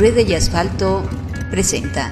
[0.00, 1.06] Rueda y Asfalto
[1.50, 2.10] presenta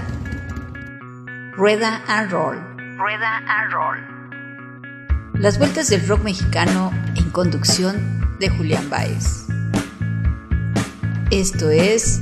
[1.52, 2.58] Rueda and Roll.
[2.98, 3.96] Rueda and Roll.
[5.40, 9.46] Las vueltas del rock mexicano en conducción de Julián Baez.
[11.30, 12.20] Esto es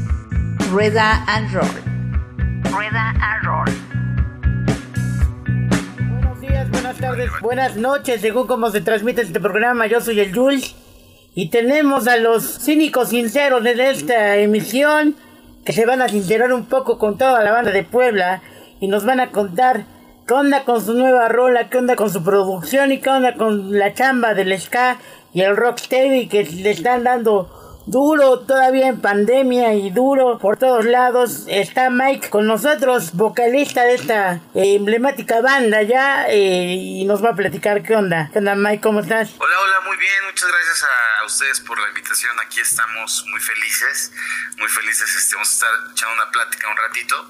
[0.70, 1.66] Rueda and Roll.
[2.70, 3.68] Rueda and Roll.
[6.12, 9.88] Buenos días, buenas tardes, buenas noches, según cómo se transmite este programa.
[9.88, 10.76] Yo soy el Jules
[11.34, 15.16] y tenemos a los cínicos sinceros de esta emisión
[15.66, 18.40] que se van a sincerar un poco con toda la banda de Puebla
[18.78, 19.84] y nos van a contar
[20.26, 23.76] qué onda con su nueva rola, qué onda con su producción y qué onda con
[23.76, 24.98] la chamba del ska
[25.34, 27.50] y el rocksteady que le están dando
[27.86, 31.46] duro todavía en pandemia y duro por todos lados.
[31.48, 37.30] Está Mike con nosotros, vocalista de esta eh, emblemática banda ya, eh, y nos va
[37.30, 38.30] a platicar qué onda.
[38.32, 38.80] ¿Qué onda Mike?
[38.80, 39.30] ¿Cómo estás?
[39.38, 40.12] Hola, hola, muy bien.
[40.28, 42.32] Muchas gracias a ustedes por la invitación.
[42.44, 44.12] Aquí estamos muy felices,
[44.58, 45.14] muy felices.
[45.16, 47.28] Este, vamos a estar echando una plática un ratito.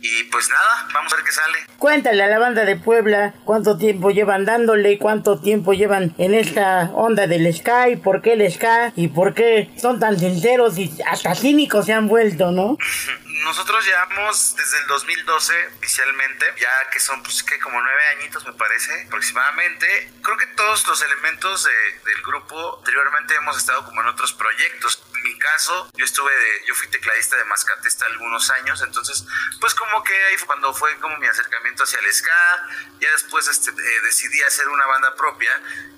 [0.00, 1.58] Y pues nada, vamos a ver qué sale.
[1.78, 6.90] Cuéntale a la banda de Puebla cuánto tiempo llevan dándole, cuánto tiempo llevan en esta
[6.94, 11.34] onda del Sky, por qué el Sky y por qué son tan sinceros y hasta
[11.34, 12.76] cínicos se han vuelto, ¿no?
[13.44, 18.52] Nosotros llevamos desde el 2012 oficialmente, ya que son pues que como nueve añitos me
[18.54, 20.12] parece aproximadamente.
[20.22, 21.68] Creo que todos los elementos
[22.04, 25.02] del grupo anteriormente hemos estado como en otros proyectos.
[25.14, 29.24] En mi caso, yo estuve de, yo fui tecladista de Mascatesta algunos años, entonces
[29.60, 32.68] pues como que ahí fue cuando fue como mi acercamiento hacia el ska,
[33.00, 35.50] ya después este, eh, decidí hacer una banda propia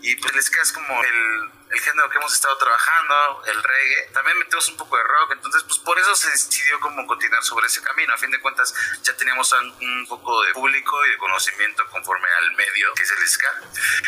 [0.02, 4.10] y pues el ska es como el el género que hemos estado trabajando, el reggae.
[4.12, 7.66] También metemos un poco de rock, entonces pues por eso se decidió como continuar sobre
[7.66, 8.12] ese camino.
[8.12, 12.52] A fin de cuentas ya teníamos un poco de público y de conocimiento conforme al
[12.56, 13.48] medio que es el ska.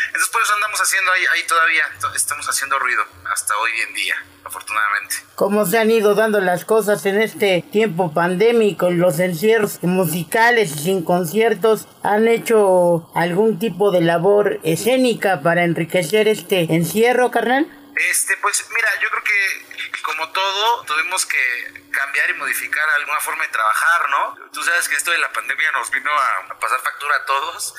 [0.07, 1.83] Entonces por eso andamos haciendo ahí, ahí todavía,
[2.15, 5.15] estamos haciendo ruido hasta hoy en día, afortunadamente.
[5.35, 10.79] ¿Cómo se han ido dando las cosas en este tiempo pandémico, los encierros musicales y
[10.79, 11.87] sin conciertos?
[12.03, 17.65] ¿Han hecho algún tipo de labor escénica para enriquecer este encierro, carnal?
[17.95, 23.43] Este, pues mira, yo creo que como todo, tuvimos que cambiar y modificar alguna forma
[23.43, 24.49] de trabajar, ¿no?
[24.51, 27.73] Tú sabes que esto de la pandemia nos vino a pasar factura a todos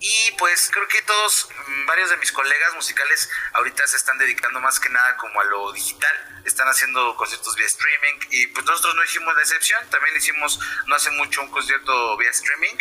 [0.00, 4.60] y pues creo que todos, mm, varios de mis colegas musicales ahorita se están dedicando
[4.60, 8.94] más que nada como a lo digital, están haciendo conciertos vía streaming y pues nosotros
[8.94, 12.76] no hicimos la excepción, también hicimos no hace mucho un concierto vía streaming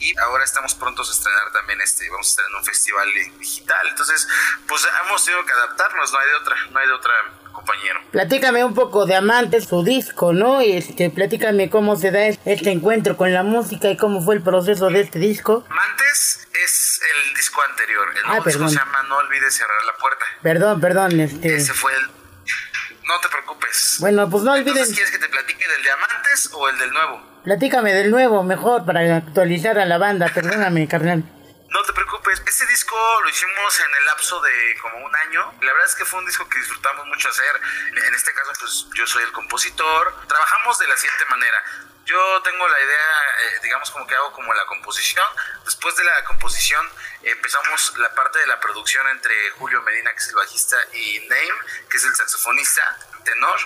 [0.00, 4.26] y ahora estamos prontos a estrenar también este, vamos a estrenar un festival digital, entonces
[4.66, 7.12] pues hemos tenido que adaptarnos, no hay de otra, no hay de otra
[7.52, 8.00] compañero.
[8.10, 10.60] Platícame un poco de Amantes, su disco, ¿no?
[10.60, 14.88] Este, platícame cómo se da este encuentro con la música y cómo fue el proceso
[14.88, 15.64] de este disco.
[17.52, 18.08] Disco anterior.
[18.16, 20.24] El nuevo disco se llama No olvides cerrar la puerta.
[20.42, 21.20] Perdón, perdón.
[21.20, 21.56] Este...
[21.56, 22.06] Ese fue el.
[23.04, 23.96] No te preocupes.
[24.00, 24.88] Bueno, pues no olvides.
[24.94, 27.42] ¿Quieres que te platique del Diamantes o el del nuevo?
[27.44, 30.30] Platícame del nuevo, mejor, para actualizar a la banda.
[30.32, 31.24] Perdóname, carnal.
[31.68, 35.52] No te preocupes, este disco lo hicimos en el lapso de como un año.
[35.60, 37.60] La verdad es que fue un disco que disfrutamos mucho hacer.
[38.06, 40.26] En este caso, pues yo soy el compositor.
[40.26, 41.62] Trabajamos de la siguiente manera.
[42.06, 42.96] Yo tengo la idea,
[43.40, 45.26] eh, digamos como que hago como la composición.
[45.66, 46.84] Después de la composición
[47.22, 51.60] empezamos la parte de la producción entre Julio Medina, que es el bajista, y Name,
[51.88, 53.58] que es el saxofonista tenor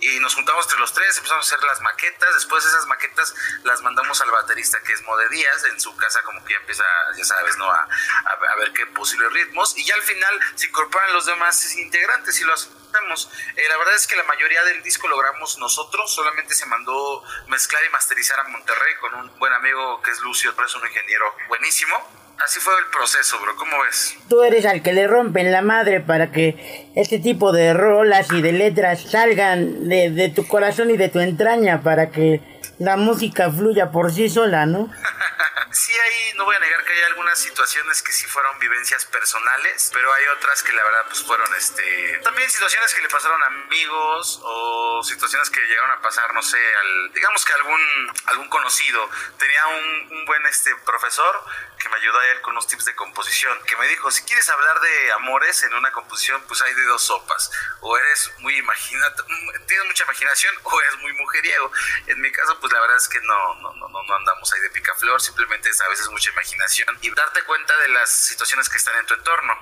[0.00, 3.34] y nos juntamos entre los tres, empezamos a hacer las maquetas, después esas maquetas
[3.64, 6.84] las mandamos al baterista que es Mode Díaz, en su casa como que empieza,
[7.16, 7.70] ya sabes, ¿no?
[7.70, 7.88] A,
[8.24, 12.44] a, ver qué posibles ritmos y ya al final se incorporan los demás integrantes y
[12.44, 13.30] lo hacemos.
[13.56, 17.84] Eh, la verdad es que la mayoría del disco logramos nosotros, solamente se mandó mezclar
[17.84, 22.19] y masterizar a Monterrey con un buen amigo que es Lucio, es un ingeniero buenísimo
[22.44, 23.54] así fue el proceso, bro.
[23.56, 24.16] ¿Cómo ves?
[24.28, 28.42] Tú eres al que le rompen la madre para que este tipo de rolas y
[28.42, 32.40] de letras salgan de, de tu corazón y de tu entraña para que
[32.78, 34.90] la música fluya por sí sola, ¿no?
[35.70, 39.90] sí hay, no voy a negar que hay algunas situaciones que sí fueron vivencias personales,
[39.92, 43.46] pero hay otras que la verdad pues fueron este también situaciones que le pasaron a
[43.46, 47.80] amigos o situaciones que llegaron a pasar, no sé, al digamos que algún
[48.24, 51.44] algún conocido tenía un, un buen este profesor
[51.80, 54.48] que me ayudó a él con unos tips de composición, que me dijo, si quieres
[54.50, 57.50] hablar de amores en una composición, pues hay de dos sopas,
[57.80, 59.24] o eres muy imaginato,
[59.66, 61.72] tienes mucha imaginación o eres muy mujeriego.
[62.06, 64.70] En mi caso, pues la verdad es que no, no, no, no andamos ahí de
[64.70, 68.94] picaflor, simplemente es a veces mucha imaginación y darte cuenta de las situaciones que están
[69.00, 69.52] en tu entorno.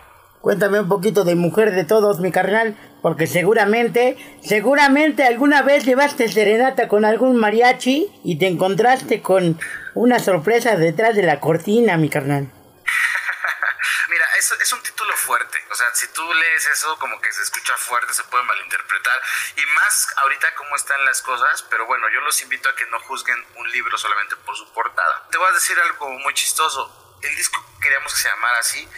[0.40, 6.28] Cuéntame un poquito de mujer de todos, mi carnal, porque seguramente, seguramente alguna vez llevaste
[6.28, 9.60] serenata con algún mariachi y te encontraste con
[9.94, 12.44] una sorpresa detrás de la cortina, mi carnal.
[14.08, 17.42] Mira, es, es un título fuerte O sea, si tú lees eso, como que se
[17.42, 19.22] escucha fuerte, se puede malinterpretar.
[19.56, 23.00] Y más ahorita cómo están las cosas, pero bueno, yo los invito a que no
[23.00, 25.28] juzguen un libro solamente por su portada.
[25.30, 27.18] Te voy a decir algo muy chistoso.
[27.22, 28.88] El disco queríamos que se llamara así,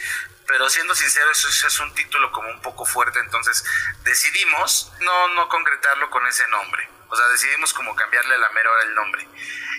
[0.47, 3.63] pero siendo sincero, eso es un título como un poco fuerte, entonces
[4.03, 6.89] decidimos no, no concretarlo con ese nombre.
[7.09, 9.27] O sea, decidimos como cambiarle a la mera hora el nombre.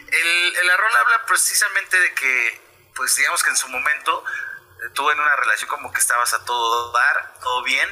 [0.08, 2.60] El, el rol habla precisamente de que,
[2.94, 4.24] pues digamos que en su momento
[4.94, 7.88] tuve en una relación como que estabas a todo dar, todo bien,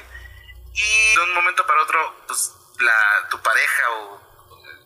[0.73, 4.31] y de un momento para otro, pues la, tu pareja o,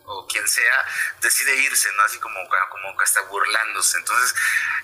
[0.06, 0.87] o quien sea
[1.21, 2.03] decide irse, ¿no?
[2.03, 2.39] Así como,
[2.71, 3.99] como hasta burlándose.
[3.99, 4.35] Entonces,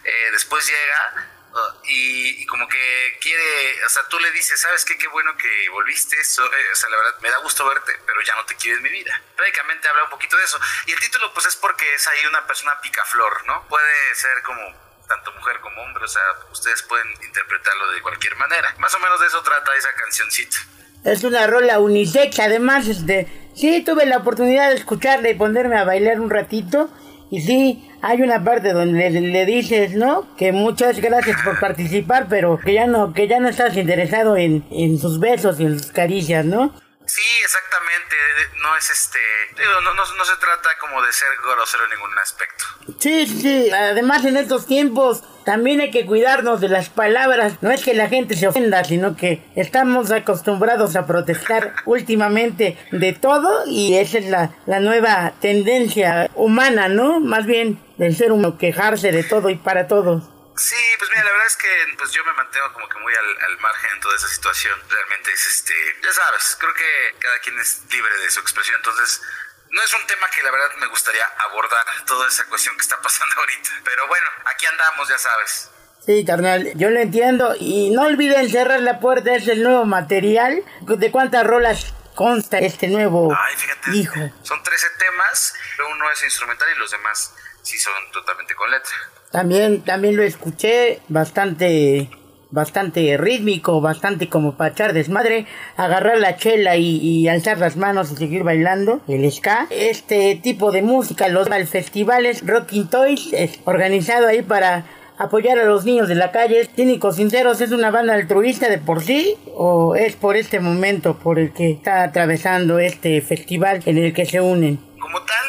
[0.04, 1.40] eh, después llega
[1.84, 4.96] y, como que quiere, o sea, tú le dices, ¿sabes qué?
[4.96, 8.20] Qué bueno que volviste, eso, eh, o sea, la verdad, me da gusto verte, pero
[8.22, 9.20] ya no te quiero en mi vida.
[9.36, 10.60] Prácticamente habla un poquito de eso.
[10.86, 13.66] Y el título, pues es porque es ahí una persona picaflor, ¿no?
[13.68, 16.22] Puede ser como tanto mujer como hombre, o sea,
[16.52, 18.74] ustedes pueden interpretarlo de cualquier manera.
[18.78, 20.56] Más o menos de eso trata esa cancioncita.
[21.04, 25.84] Es una rola unisex, además, este, sí tuve la oportunidad de escucharla y ponerme a
[25.84, 26.88] bailar un ratito.
[27.30, 30.34] Y sí, hay una parte donde le, dices, ¿no?
[30.36, 34.64] Que muchas gracias por participar, pero que ya no, que ya no estás interesado en,
[34.70, 36.74] en sus besos y en sus caricias, ¿no?
[37.10, 38.14] Sí, exactamente.
[38.62, 39.18] No es este.
[39.56, 42.64] no, no, no, se trata como de ser grosero en ningún aspecto.
[43.00, 43.68] Sí, sí.
[43.72, 47.54] Además, en estos tiempos también hay que cuidarnos de las palabras.
[47.62, 53.12] No es que la gente se ofenda, sino que estamos acostumbrados a protestar últimamente de
[53.12, 57.18] todo y esa es la, la nueva tendencia humana, ¿no?
[57.18, 60.30] Más bien del ser humano quejarse de todo y para todos.
[60.56, 63.58] Sí, pues mira, la verdad es que pues yo me mantengo como que muy al,
[63.58, 64.78] margen en toda esa situación.
[64.88, 69.22] Realmente es este, ya sabes, creo que cada quien es libre de su expresión, entonces
[69.70, 73.00] no es un tema que la verdad me gustaría abordar, toda esa cuestión que está
[73.00, 73.70] pasando ahorita.
[73.84, 75.70] Pero bueno, aquí andamos, ya sabes.
[76.04, 77.54] Sí, carnal, yo lo entiendo.
[77.58, 80.64] Y no olviden cerrar la puerta, es el nuevo material.
[80.80, 84.14] ¿De cuántas rolas consta este nuevo Ay, fíjate, hijo?
[84.42, 85.54] Son 13 temas,
[85.90, 88.94] uno es instrumental y los demás sí son totalmente con letra.
[89.30, 92.10] También, también lo escuché bastante,
[92.50, 95.46] bastante rítmico, bastante como para echar desmadre,
[95.76, 99.68] agarrar la chela y, alzar las manos y seguir bailando, el ska.
[99.70, 104.84] Este tipo de música, los festivales Rocking Toys, es organizado ahí para
[105.16, 106.68] apoyar a los niños de la calle.
[106.74, 111.38] Cínicos Sinceros es una banda altruista de por sí o es por este momento por
[111.38, 114.80] el que está atravesando este festival en el que se unen.
[114.98, 115.46] Como tal,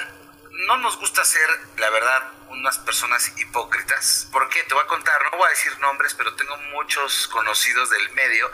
[0.67, 1.49] no nos gusta ser,
[1.79, 4.27] la verdad, unas personas hipócritas.
[4.31, 4.63] ¿Por qué?
[4.63, 8.51] Te voy a contar, no voy a decir nombres, pero tengo muchos conocidos del medio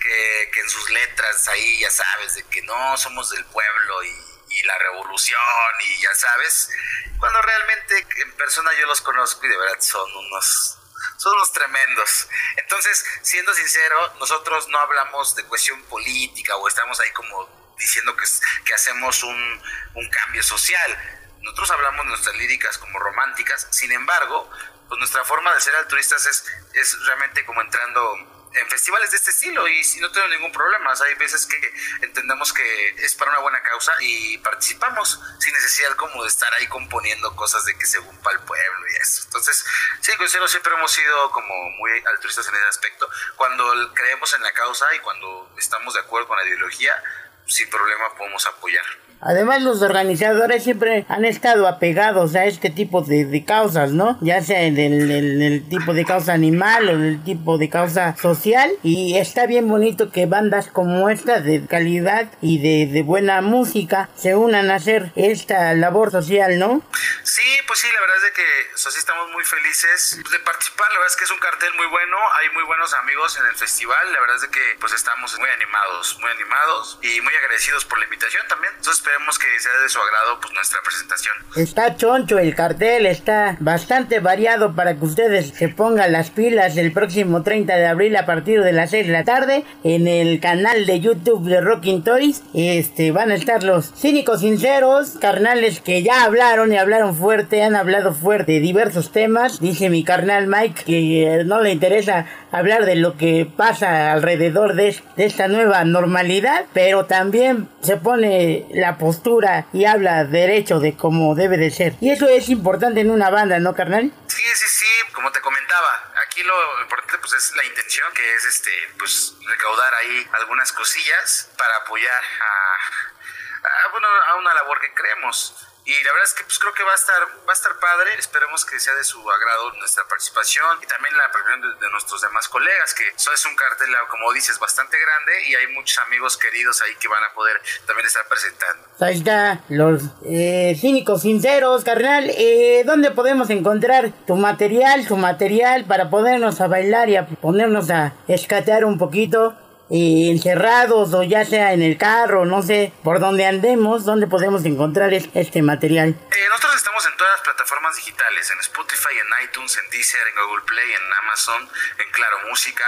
[0.00, 4.08] que, en sus letras ahí, ya sabes, de que no somos del pueblo y,
[4.50, 5.40] y la revolución
[5.84, 6.70] y ya sabes,
[7.18, 10.74] cuando realmente en persona yo los conozco y de verdad son unos
[11.16, 12.28] son unos tremendos.
[12.56, 18.24] Entonces, siendo sincero, nosotros no hablamos de cuestión política o estamos ahí como diciendo que,
[18.64, 19.62] que hacemos un,
[19.94, 21.18] un cambio social
[21.48, 24.50] nosotros hablamos de nuestras líricas como románticas, sin embargo,
[24.86, 29.30] pues nuestra forma de ser altruistas es, es realmente como entrando en festivales de este
[29.30, 30.92] estilo y no tengo ningún problema.
[31.06, 31.56] hay veces que
[32.02, 36.66] entendemos que es para una buena causa y participamos sin necesidad como de estar ahí
[36.66, 39.22] componiendo cosas de que según para el pueblo y eso.
[39.24, 39.64] Entonces,
[40.02, 43.08] sí, considero siempre hemos sido como muy altruistas en ese aspecto.
[43.36, 47.02] Cuando creemos en la causa y cuando estamos de acuerdo con la ideología,
[47.46, 48.84] sin problema podemos apoyar.
[49.20, 54.18] Además, los organizadores siempre han estado apegados a este tipo de, causas, ¿no?
[54.20, 58.70] Ya sea en el, tipo de causa animal o en el tipo de causa social.
[58.82, 64.34] Y está bien bonito que bandas como esta de calidad y de, buena música se
[64.34, 66.82] unan a hacer esta labor social, ¿no?
[67.22, 70.88] Sí, pues sí, la verdad es de que sí estamos muy felices de participar.
[70.90, 72.16] La verdad es que es un cartel muy bueno.
[72.40, 74.12] Hay muy buenos amigos en el festival.
[74.12, 77.98] La verdad es de que pues estamos muy animados, muy animados y muy agradecidos por
[77.98, 78.72] la invitación también.
[78.76, 81.34] Entonces, esperemos que sea de su agrado pues nuestra presentación.
[81.56, 86.92] Está choncho el cartel, está bastante variado para que ustedes se pongan las pilas el
[86.92, 90.84] próximo 30 de abril a partir de las 6 de la tarde en el canal
[90.84, 92.42] de YouTube de Rocking Toys.
[92.52, 97.76] Este van a estar los cínicos sinceros, carnales que ya hablaron y hablaron fuerte, han
[97.76, 99.58] hablado fuerte de diversos temas.
[99.58, 104.96] Dice mi carnal Mike que no le interesa hablar de lo que pasa alrededor de,
[105.16, 111.34] de esta nueva normalidad, pero también se pone la postura y habla derecho de cómo
[111.34, 111.94] debe de ser.
[112.00, 114.12] Y eso es importante en una banda, ¿no, carnal?
[114.26, 118.44] Sí, sí, sí, como te comentaba, aquí lo importante pues es la intención, que es
[118.44, 125.67] este, pues recaudar ahí algunas cosillas para apoyar a, bueno, a una labor que creemos.
[125.88, 127.16] Y la verdad es que pues creo que va a estar
[127.48, 128.10] va a estar padre.
[128.18, 132.46] Esperemos que sea de su agrado nuestra participación y también la participación de, nuestros demás
[132.48, 136.82] colegas que eso es un cartel como dices bastante grande y hay muchos amigos queridos
[136.82, 138.86] ahí que van a poder también estar presentando.
[139.00, 142.28] Ahí está los eh, cínicos sinceros carnal.
[142.36, 147.88] Eh, dónde podemos encontrar tu material tu material para podernos a bailar y a ponernos
[147.88, 149.56] a escatear un poquito
[149.90, 154.64] y encerrados o ya sea en el carro, no sé, por donde andemos, donde podemos
[154.64, 156.10] encontrar este material.
[156.10, 160.34] Eh, nosotros estamos en todas las plataformas digitales, en Spotify, en iTunes, en Deezer, en
[160.46, 162.84] Google Play, en Amazon, en Claro Música,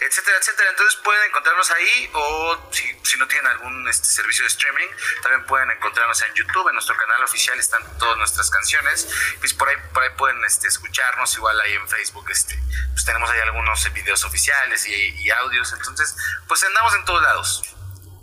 [0.00, 0.70] etcétera, etcétera.
[0.70, 4.88] Entonces pueden encontrarnos ahí o si, no tienen algún este, servicio de streaming,
[5.22, 9.08] también pueden encontrarnos en YouTube, en nuestro canal oficial están todas nuestras canciones.
[9.38, 12.58] Pues por ahí, por ahí pueden este, escucharnos, igual ahí en Facebook, este,
[12.92, 15.72] pues tenemos ahí algunos videos oficiales y audios.
[15.72, 16.16] Entonces,
[16.48, 17.62] pues andamos en todos lados.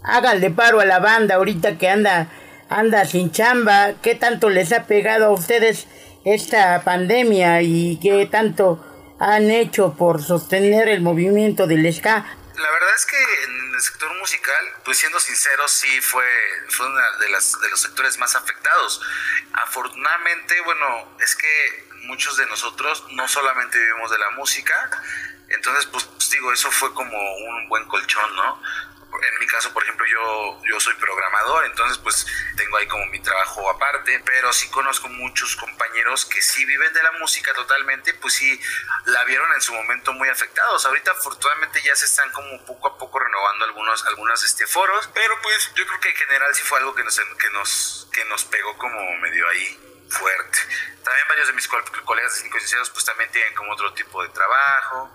[0.03, 2.29] Háganle paro a la banda ahorita que anda,
[2.69, 3.93] anda sin chamba.
[4.01, 5.87] ¿Qué tanto les ha pegado a ustedes
[6.25, 8.83] esta pandemia y qué tanto
[9.19, 12.25] han hecho por sostener el movimiento del ska?
[12.55, 16.25] La verdad es que en el sector musical, pues siendo sinceros, sí fue,
[16.69, 19.01] fue uno de, las, de los sectores más afectados.
[19.53, 24.73] Afortunadamente, bueno, es que muchos de nosotros no solamente vivimos de la música,
[25.49, 28.61] entonces, pues digo, eso fue como un buen colchón, ¿no?
[29.09, 33.19] En mi caso, por ejemplo, yo, yo soy programador, entonces pues tengo ahí como mi
[33.19, 38.33] trabajo aparte, pero sí conozco muchos compañeros que sí viven de la música totalmente, pues
[38.33, 38.59] sí
[39.05, 40.85] la vieron en su momento muy afectados.
[40.85, 45.41] Ahorita afortunadamente ya se están como poco a poco renovando algunos, algunos este, foros, pero
[45.41, 48.43] pues yo creo que en general sí fue algo que nos, que nos, que nos
[48.45, 49.79] pegó como medio ahí
[50.09, 50.59] fuerte.
[51.03, 54.29] También varios de mis colegas de Cinco Sinceros pues también tienen como otro tipo de
[54.29, 55.09] trabajo,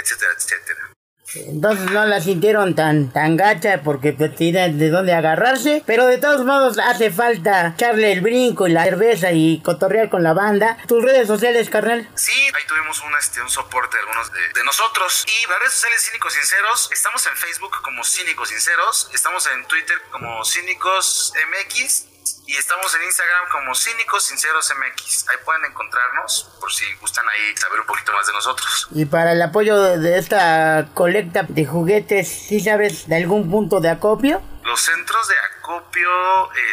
[0.00, 0.90] etcétera, etcétera.
[1.34, 5.82] Entonces no la sintieron tan, tan gacha porque pues, tiene de dónde agarrarse.
[5.86, 10.22] Pero de todos modos hace falta echarle el brinco y la cerveza y cotorrear con
[10.22, 10.76] la banda.
[10.88, 12.08] ¿Tus redes sociales, carnal?
[12.14, 15.24] Sí, ahí tuvimos un, este, un soporte de algunos de, de nosotros.
[15.26, 20.00] Y las redes sociales Cínicos Sinceros, estamos en Facebook como Cínicos Sinceros, estamos en Twitter
[20.10, 22.09] como Cínicos MX
[22.46, 25.28] y estamos en Instagram como Cínicos Sinceros MX.
[25.28, 28.88] Ahí pueden encontrarnos por si gustan ahí saber un poquito más de nosotros.
[28.92, 33.90] Y para el apoyo de esta colecta de juguetes, ¿sí sabes de algún punto de
[33.90, 34.42] acopio?
[34.64, 35.59] Los centros de acopio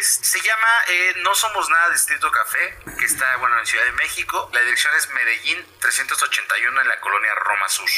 [0.00, 4.50] se llama eh, No Somos Nada Distrito Café, que está bueno en Ciudad de México.
[4.52, 7.88] La dirección es Medellín 381 en la colonia Roma Sur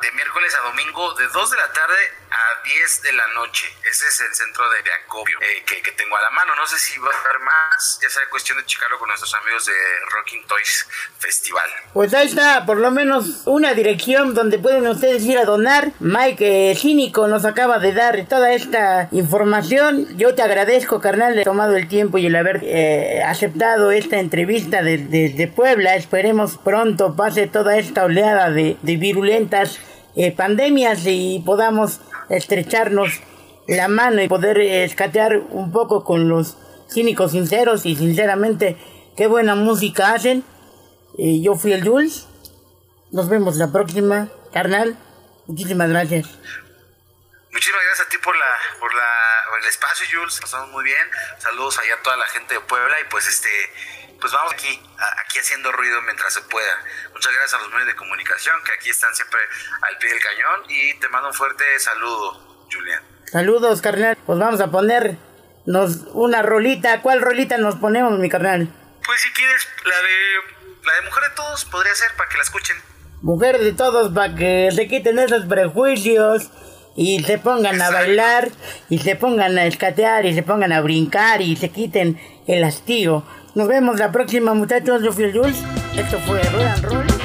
[0.00, 1.96] de miércoles a domingo de 2 de la tarde
[2.30, 3.66] a 10 de la noche.
[3.90, 6.54] Ese es el centro de acopio eh, que, tengo a la mano.
[6.56, 9.66] No sé si va a haber más, ya sea cuestión de checarlo con nuestros amigos
[9.66, 9.72] de
[10.10, 10.86] Rocking Toys
[11.18, 11.70] Festival.
[11.92, 15.92] Pues ahí está, por lo menos una dirección donde pueden ustedes ir a donar.
[16.00, 20.16] Mike Cínico nos acaba de dar toda esta información.
[20.32, 25.48] Te agradezco, carnal, de tomado el tiempo y el haber eh, aceptado esta entrevista desde
[25.48, 25.96] Puebla.
[25.96, 29.78] Esperemos pronto pase toda esta oleada de, virulentas
[30.16, 32.00] eh, pandemias y podamos
[32.30, 33.20] estrecharnos
[33.66, 36.56] la mano y poder escatear un poco con los
[36.88, 38.78] cínicos sinceros y sinceramente
[39.16, 40.44] qué buena música hacen.
[41.18, 42.28] Eh, yo fui el Jules.
[43.12, 44.96] Nos vemos la próxima, carnal.
[45.46, 46.26] Muchísimas gracias.
[47.52, 49.23] Muchísimas gracias a ti por la, por la,
[49.54, 50.40] por el espacio, Jules.
[50.40, 51.06] Pasamos muy bien.
[51.38, 53.48] Saludos allá a toda la gente de Puebla y pues este
[54.20, 54.80] pues vamos aquí,
[55.24, 56.74] aquí haciendo ruido mientras se pueda.
[57.12, 59.38] Muchas gracias a los medios de comunicación que aquí están siempre
[59.82, 63.02] al pie del cañón y te mando un fuerte saludo, Julián.
[63.30, 64.16] Saludos, carnal.
[64.26, 65.18] Pues vamos a ponernos
[66.14, 67.00] una rolita.
[67.02, 68.68] ¿Cuál rolita nos ponemos, mi carnal?
[69.06, 72.42] Pues si quieres, la de, la de Mujer de Todos podría ser para que la
[72.42, 72.76] escuchen.
[73.22, 76.50] Mujer de Todos para que se quiten esos prejuicios
[76.96, 78.50] y se pongan a bailar
[78.88, 83.24] y se pongan a escatear y se pongan a brincar y se quiten el hastío.
[83.54, 85.02] Nos vemos la próxima, muchachos.
[85.02, 85.62] Yo fui el Jules.
[85.96, 87.23] Esto fue Roll Roll.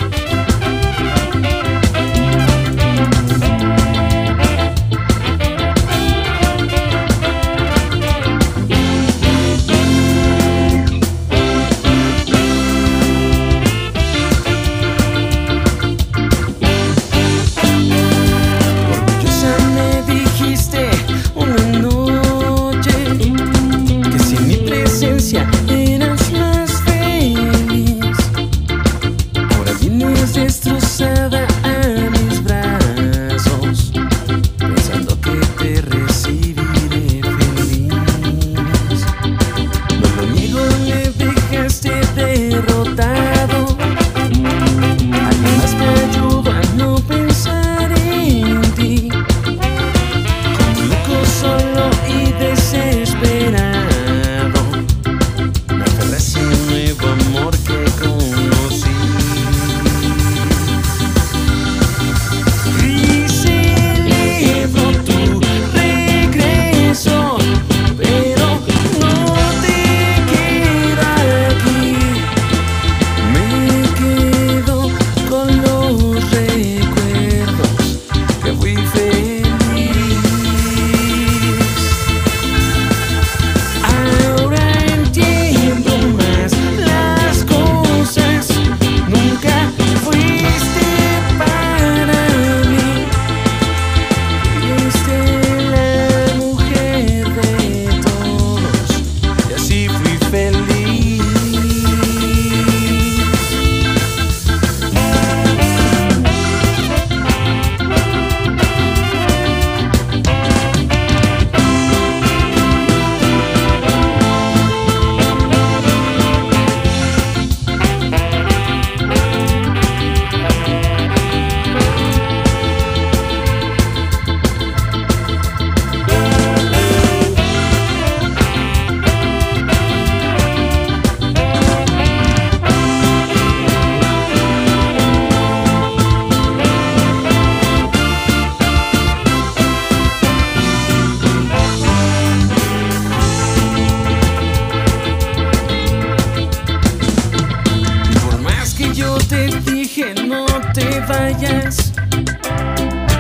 [150.80, 151.94] te vayas.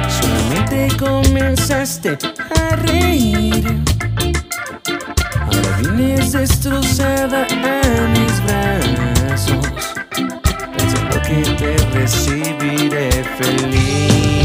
[0.08, 2.18] Solamente comenzaste
[2.56, 3.66] a reír.
[5.42, 9.68] Ahora vienes destrozada a mis brazos,
[10.78, 14.39] pensando que te recibiré feliz.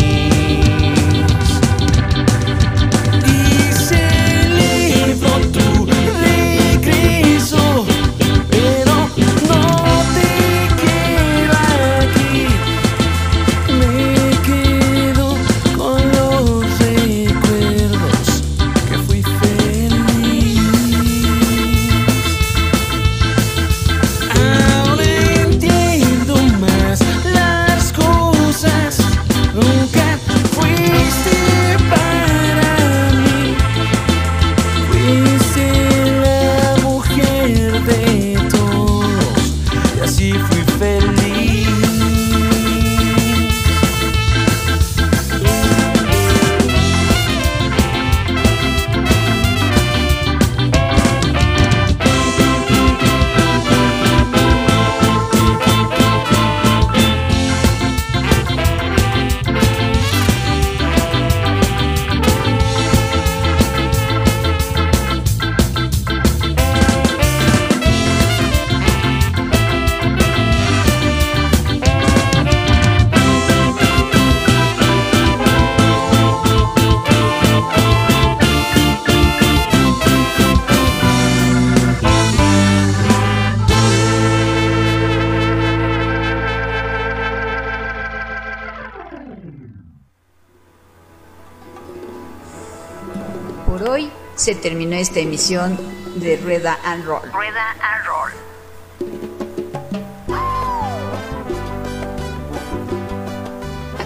[93.84, 95.78] Por hoy se terminó esta emisión
[96.16, 97.30] de Rueda and Roll.
[97.30, 98.30] Rueda and Roll.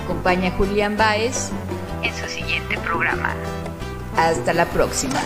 [0.02, 1.50] Acompaña a Julián Baez
[2.02, 3.32] en su siguiente programa.
[4.16, 5.20] Hasta la próxima.